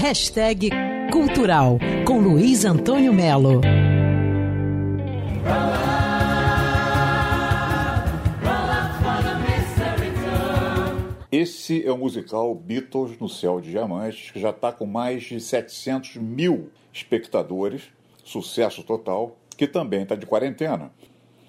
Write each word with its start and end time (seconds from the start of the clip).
Hashtag 0.00 0.70
Cultural 1.12 1.78
com 2.06 2.20
Luiz 2.20 2.64
Antônio 2.64 3.12
Melo. 3.12 3.60
Esse 11.30 11.86
é 11.86 11.92
o 11.92 11.98
musical 11.98 12.54
Beatles 12.54 13.18
no 13.18 13.28
Céu 13.28 13.60
de 13.60 13.72
Diamantes, 13.72 14.30
que 14.30 14.40
já 14.40 14.48
está 14.48 14.72
com 14.72 14.86
mais 14.86 15.24
de 15.24 15.38
700 15.38 16.16
mil 16.16 16.70
espectadores, 16.90 17.82
sucesso 18.24 18.82
total, 18.82 19.36
que 19.54 19.66
também 19.66 20.04
está 20.04 20.14
de 20.14 20.24
quarentena. 20.24 20.90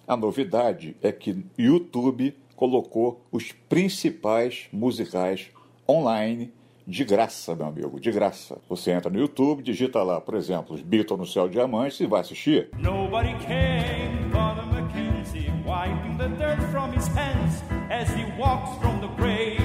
A 0.05 0.17
novidade 0.17 0.97
é 1.01 1.13
que 1.13 1.41
YouTube 1.57 2.35
colocou 2.57 3.21
os 3.31 3.53
principais 3.69 4.67
musicais 4.73 5.47
online 5.87 6.51
de 6.85 7.03
graça, 7.03 7.55
meu 7.55 7.67
amigo, 7.67 7.99
de 7.99 8.11
graça. 8.11 8.57
Você 8.69 8.91
entra 8.91 9.09
no 9.09 9.19
YouTube, 9.19 9.63
digita 9.63 10.01
lá, 10.03 10.19
por 10.19 10.35
exemplo, 10.35 10.75
os 10.75 10.81
Beatles 10.81 11.19
no 11.19 11.25
Céu 11.25 11.47
de 11.47 11.53
Diamantes 11.53 11.99
e 11.99 12.05
vai 12.05 12.21
assistir. 12.21 12.69
Nobody 12.77 13.33
came, 13.45 14.31
Father 14.31 14.65
Mackenzie, 14.65 15.51
wiping 15.65 16.17
the 16.17 16.27
dirt 16.37 16.61
from 16.71 16.93
his 16.93 17.07
hands 17.09 17.63
as 17.89 18.09
he 18.13 18.25
walks 18.39 18.77
from 18.79 18.99
the 18.99 19.07
grave. 19.17 19.61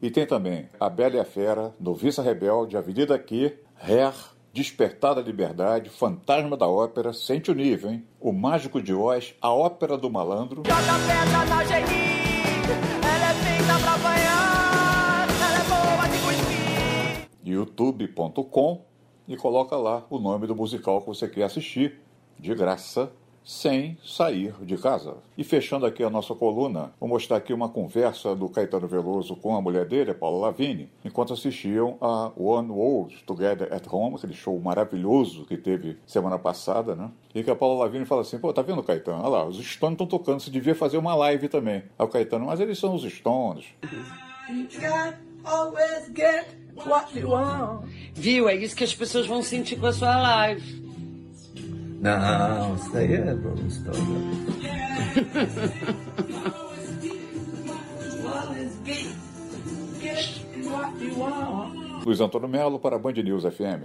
E 0.00 0.10
tem 0.10 0.26
também 0.26 0.68
A 0.80 0.88
Bela 0.88 1.16
e 1.16 1.20
a 1.20 1.24
Fera, 1.24 1.72
Noviça 1.78 2.22
Rebelde, 2.22 2.76
Avenida 2.76 3.14
Aqui, 3.14 3.54
Hair, 3.76 4.12
Despertar 4.52 5.14
da 5.14 5.22
Liberdade, 5.22 5.88
Fantasma 5.88 6.56
da 6.58 6.66
Ópera, 6.66 7.12
sente 7.12 7.50
o 7.50 7.54
nível, 7.54 7.90
hein? 7.90 8.04
O 8.20 8.32
Mágico 8.32 8.82
de 8.82 8.92
Oz, 8.92 9.34
A 9.40 9.50
Ópera 9.50 9.96
do 9.96 10.10
Malandro. 10.10 10.62
Joga 10.66 10.98
pedra 11.06 11.44
na 11.46 11.62
ela 13.14 13.30
é 13.30 13.34
feita 13.34 13.78
pra 13.80 13.94
apanhar, 13.94 14.61
youtube.com 17.72 18.84
e 19.26 19.36
coloca 19.36 19.76
lá 19.76 20.04
o 20.10 20.18
nome 20.18 20.46
do 20.46 20.54
musical 20.54 21.00
que 21.00 21.06
você 21.06 21.28
quer 21.28 21.44
assistir, 21.44 22.00
de 22.38 22.54
graça, 22.54 23.12
sem 23.44 23.98
sair 24.04 24.54
de 24.62 24.76
casa. 24.76 25.16
E 25.36 25.42
fechando 25.42 25.84
aqui 25.84 26.04
a 26.04 26.10
nossa 26.10 26.34
coluna, 26.34 26.92
vou 27.00 27.08
mostrar 27.08 27.38
aqui 27.38 27.52
uma 27.52 27.68
conversa 27.68 28.36
do 28.36 28.48
Caetano 28.48 28.86
Veloso 28.86 29.34
com 29.34 29.56
a 29.56 29.60
mulher 29.60 29.84
dele, 29.84 30.12
a 30.12 30.14
Paula 30.14 30.46
Lavigne, 30.46 30.88
enquanto 31.04 31.32
assistiam 31.32 31.96
a 32.00 32.30
One 32.36 32.70
World 32.70 33.24
Together 33.24 33.72
at 33.72 33.86
Home, 33.92 34.14
aquele 34.16 34.34
show 34.34 34.58
maravilhoso 34.60 35.44
que 35.44 35.56
teve 35.56 35.98
semana 36.06 36.38
passada, 36.38 36.94
né? 36.94 37.10
E 37.34 37.42
que 37.42 37.50
a 37.50 37.56
Paula 37.56 37.84
Lavigne 37.84 38.04
fala 38.04 38.22
assim, 38.22 38.38
pô, 38.38 38.52
tá 38.52 38.62
vendo, 38.62 38.82
Caetano? 38.82 39.20
Olha 39.20 39.28
lá, 39.28 39.44
os 39.44 39.56
Stones 39.56 39.94
estão 39.94 40.06
tocando, 40.06 40.40
você 40.40 40.50
devia 40.50 40.74
fazer 40.74 40.98
uma 40.98 41.14
live 41.14 41.48
também. 41.48 41.82
Aí 41.98 42.06
o 42.06 42.08
Caetano, 42.08 42.46
mas 42.46 42.60
eles 42.60 42.78
são 42.78 42.94
os 42.94 43.02
Stones. 43.02 43.66
Always 45.44 46.08
get 46.14 46.46
what 46.86 47.18
you 47.18 47.28
want. 47.30 47.86
Viu? 48.14 48.48
É 48.48 48.54
isso 48.56 48.76
que 48.76 48.84
as 48.84 48.94
pessoas 48.94 49.26
vão 49.26 49.42
sentir 49.42 49.76
com 49.76 49.86
a 49.86 49.92
sua 49.92 50.16
live. 50.20 50.82
Não, 52.00 52.74
isso 52.76 52.92
daí 52.92 53.14
é 53.14 53.30
Rolling 53.32 53.70
Stone. 53.70 54.46
Always 58.26 58.72
get, 58.84 59.06
get 60.00 60.40
what 60.64 61.04
you 61.04 61.18
want. 61.18 62.04
Luiz 62.04 62.20
Antônio 62.20 62.48
Melo 62.48 62.78
para 62.80 62.96
a 62.96 62.98
Band 62.98 63.12
News 63.12 63.44
FM. 63.44 63.84